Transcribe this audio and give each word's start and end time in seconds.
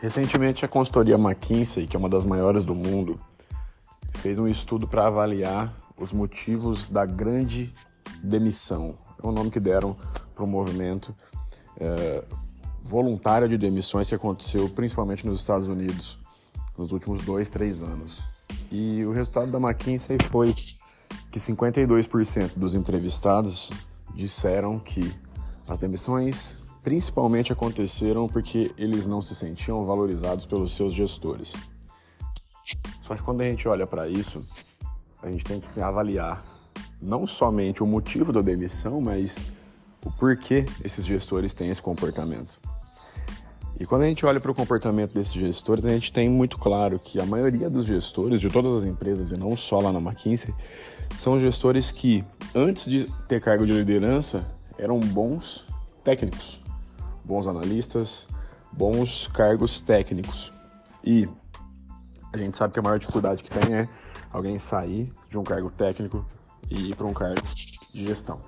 Recentemente, 0.00 0.64
a 0.64 0.68
consultoria 0.68 1.16
McKinsey, 1.16 1.86
que 1.86 1.96
é 1.96 1.98
uma 1.98 2.08
das 2.08 2.24
maiores 2.24 2.64
do 2.64 2.74
mundo, 2.74 3.18
fez 4.14 4.38
um 4.38 4.46
estudo 4.46 4.86
para 4.86 5.06
avaliar 5.06 5.74
os 5.96 6.12
motivos 6.12 6.88
da 6.88 7.06
grande 7.06 7.72
demissão. 8.22 8.96
É 9.22 9.26
o 9.26 9.32
nome 9.32 9.50
que 9.50 9.60
deram 9.60 9.96
para 10.34 10.44
o 10.44 10.46
movimento 10.46 11.14
é, 11.78 12.22
voluntário 12.84 13.48
de 13.48 13.56
demissões 13.56 14.08
que 14.08 14.14
aconteceu 14.14 14.68
principalmente 14.68 15.26
nos 15.26 15.40
Estados 15.40 15.68
Unidos 15.68 16.18
nos 16.76 16.92
últimos 16.92 17.22
dois, 17.22 17.48
três 17.48 17.82
anos. 17.82 18.24
E 18.70 19.04
o 19.04 19.12
resultado 19.12 19.50
da 19.50 19.58
McKinsey 19.58 20.18
foi 20.30 20.54
que 21.30 21.38
52% 21.38 22.52
dos 22.54 22.74
entrevistados 22.74 23.70
disseram 24.14 24.78
que 24.78 25.12
as 25.66 25.78
demissões 25.78 26.58
principalmente 26.86 27.52
aconteceram 27.52 28.28
porque 28.28 28.70
eles 28.78 29.06
não 29.06 29.20
se 29.20 29.34
sentiam 29.34 29.84
valorizados 29.84 30.46
pelos 30.46 30.76
seus 30.76 30.94
gestores. 30.94 31.52
Só 33.02 33.16
que 33.16 33.24
quando 33.24 33.40
a 33.40 33.44
gente 33.44 33.66
olha 33.66 33.84
para 33.88 34.08
isso, 34.08 34.48
a 35.20 35.28
gente 35.28 35.42
tem 35.42 35.60
que 35.60 35.80
avaliar 35.80 36.44
não 37.02 37.26
somente 37.26 37.82
o 37.82 37.86
motivo 37.88 38.32
da 38.32 38.40
demissão, 38.40 39.00
mas 39.00 39.50
o 40.04 40.12
porquê 40.12 40.64
esses 40.84 41.04
gestores 41.04 41.54
têm 41.54 41.70
esse 41.70 41.82
comportamento. 41.82 42.60
E 43.80 43.84
quando 43.84 44.02
a 44.02 44.06
gente 44.06 44.24
olha 44.24 44.38
para 44.38 44.52
o 44.52 44.54
comportamento 44.54 45.12
desses 45.12 45.32
gestores, 45.32 45.84
a 45.86 45.90
gente 45.90 46.12
tem 46.12 46.30
muito 46.30 46.56
claro 46.56 47.00
que 47.00 47.20
a 47.20 47.26
maioria 47.26 47.68
dos 47.68 47.84
gestores 47.84 48.40
de 48.40 48.48
todas 48.48 48.84
as 48.84 48.84
empresas, 48.84 49.32
e 49.32 49.36
não 49.36 49.56
só 49.56 49.80
lá 49.80 49.92
na 49.92 49.98
McKinsey, 49.98 50.54
são 51.16 51.36
gestores 51.40 51.90
que, 51.90 52.24
antes 52.54 52.88
de 52.88 53.12
ter 53.26 53.42
cargo 53.42 53.66
de 53.66 53.72
liderança, 53.72 54.46
eram 54.78 55.00
bons 55.00 55.66
técnicos 56.04 56.64
bons 57.26 57.46
analistas, 57.46 58.28
bons 58.72 59.26
cargos 59.28 59.82
técnicos. 59.82 60.52
E 61.04 61.28
a 62.32 62.38
gente 62.38 62.56
sabe 62.56 62.72
que 62.72 62.78
a 62.78 62.82
maior 62.82 62.98
dificuldade 62.98 63.42
que 63.42 63.50
tem 63.50 63.74
é 63.74 63.88
alguém 64.32 64.58
sair 64.58 65.12
de 65.28 65.36
um 65.36 65.42
cargo 65.42 65.70
técnico 65.70 66.24
e 66.70 66.90
ir 66.90 66.94
para 66.94 67.06
um 67.06 67.12
cargo 67.12 67.40
de 67.92 68.06
gestão. 68.06 68.40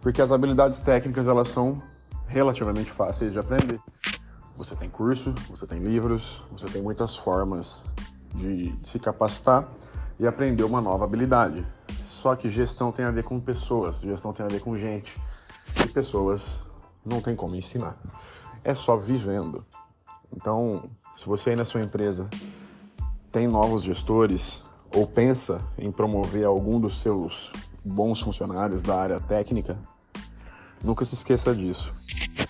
Porque 0.00 0.20
as 0.20 0.30
habilidades 0.30 0.80
técnicas 0.80 1.26
elas 1.26 1.48
são 1.48 1.82
relativamente 2.26 2.90
fáceis 2.90 3.32
de 3.32 3.38
aprender. 3.38 3.80
Você 4.56 4.76
tem 4.76 4.88
curso, 4.88 5.34
você 5.48 5.66
tem 5.66 5.78
livros, 5.78 6.42
você 6.52 6.66
tem 6.66 6.82
muitas 6.82 7.16
formas 7.16 7.86
de, 8.34 8.74
se 8.82 8.98
capacitar 8.98 9.66
e 10.18 10.26
aprender 10.26 10.62
uma 10.62 10.80
nova 10.80 11.04
habilidade. 11.04 11.66
Só 12.02 12.36
que 12.36 12.50
gestão 12.50 12.92
tem 12.92 13.04
a 13.04 13.10
ver 13.10 13.24
com 13.24 13.40
pessoas, 13.40 14.00
gestão 14.02 14.32
tem 14.32 14.44
a 14.44 14.48
ver 14.48 14.60
com 14.60 14.76
gente. 14.76 15.18
E 15.82 15.88
pessoas 15.88 16.62
não 17.04 17.20
tem 17.20 17.36
como 17.36 17.54
ensinar. 17.54 17.96
É 18.62 18.74
só 18.74 18.96
vivendo. 18.96 19.64
Então, 20.32 20.90
se 21.14 21.26
você 21.26 21.50
aí 21.50 21.56
na 21.56 21.64
sua 21.64 21.82
empresa 21.82 22.28
tem 23.30 23.46
novos 23.46 23.82
gestores 23.82 24.62
ou 24.94 25.06
pensa 25.06 25.60
em 25.76 25.90
promover 25.90 26.44
algum 26.44 26.80
dos 26.80 27.00
seus 27.00 27.52
bons 27.84 28.20
funcionários 28.20 28.82
da 28.82 29.00
área 29.00 29.20
técnica, 29.20 29.76
nunca 30.82 31.04
se 31.04 31.14
esqueça 31.14 31.54
disso. 31.54 31.94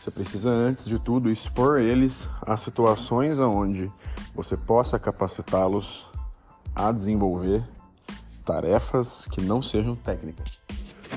Você 0.00 0.10
precisa, 0.10 0.50
antes 0.50 0.84
de 0.84 0.98
tudo, 0.98 1.30
expor 1.30 1.80
eles 1.80 2.28
a 2.42 2.56
situações 2.56 3.40
onde 3.40 3.90
você 4.34 4.56
possa 4.56 4.98
capacitá-los 4.98 6.08
a 6.74 6.92
desenvolver 6.92 7.66
tarefas 8.44 9.26
que 9.30 9.40
não 9.40 9.62
sejam 9.62 9.96
técnicas. 9.96 10.62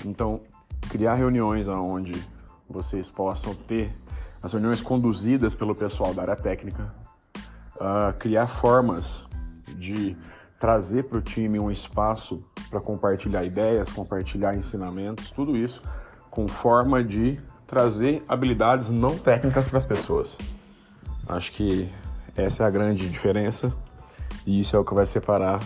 Então, 0.05 0.39
criar 0.89 1.15
reuniões 1.15 1.67
onde 1.67 2.13
vocês 2.69 3.09
possam 3.09 3.53
ter 3.53 3.93
as 4.41 4.53
reuniões 4.53 4.81
conduzidas 4.81 5.55
pelo 5.55 5.73
pessoal 5.73 6.13
da 6.13 6.21
área 6.21 6.35
técnica, 6.35 6.93
uh, 7.75 8.13
criar 8.17 8.47
formas 8.47 9.27
de 9.77 10.15
trazer 10.59 11.03
para 11.03 11.17
o 11.17 11.21
time 11.21 11.59
um 11.59 11.71
espaço 11.71 12.43
para 12.69 12.79
compartilhar 12.79 13.43
ideias, 13.43 13.91
compartilhar 13.91 14.55
ensinamentos, 14.55 15.31
tudo 15.31 15.55
isso 15.55 15.81
com 16.29 16.47
forma 16.47 17.03
de 17.03 17.39
trazer 17.65 18.23
habilidades 18.27 18.89
não 18.89 19.17
técnicas 19.17 19.67
para 19.67 19.77
as 19.77 19.85
pessoas. 19.85 20.37
Acho 21.27 21.51
que 21.51 21.89
essa 22.35 22.63
é 22.63 22.65
a 22.67 22.69
grande 22.69 23.09
diferença 23.09 23.73
e 24.45 24.59
isso 24.59 24.75
é 24.75 24.79
o 24.79 24.85
que 24.85 24.93
vai 24.93 25.05
separar 25.05 25.59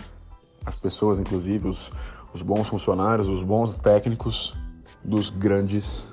as 0.65 0.75
pessoas, 0.75 1.19
inclusive 1.19 1.67
os, 1.67 1.91
os 2.33 2.41
bons 2.41 2.69
funcionários, 2.69 3.27
os 3.27 3.43
bons 3.43 3.75
técnicos, 3.75 4.55
dos 5.03 5.29
grandes 5.29 6.10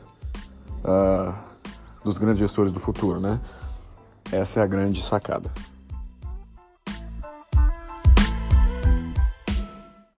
uh, 0.84 1.34
dos 2.04 2.18
grandes 2.18 2.38
gestores 2.38 2.72
do 2.72 2.80
futuro, 2.80 3.20
né? 3.20 3.40
Essa 4.30 4.60
é 4.60 4.62
a 4.62 4.66
grande 4.66 5.02
sacada. 5.02 5.50